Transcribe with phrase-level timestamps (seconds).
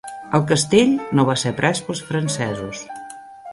[0.37, 2.85] El castell no va ser pres pels francesos.